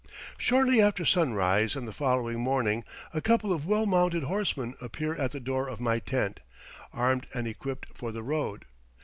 Shortly 0.39 0.81
after 0.81 1.05
sunrise 1.05 1.75
on 1.75 1.85
the 1.85 1.93
following 1.93 2.39
morning 2.39 2.83
a 3.13 3.21
couple 3.21 3.53
of 3.53 3.67
well 3.67 3.85
mounted 3.85 4.23
horsemen 4.23 4.73
appear 4.81 5.13
at 5.13 5.31
the 5.31 5.39
door 5.39 5.67
of 5.69 5.79
my 5.79 5.99
tent, 5.99 6.39
armed 6.91 7.27
and 7.35 7.47
equipped 7.47 7.85
for 7.93 8.11
the 8.11 8.23
road. 8.23 8.65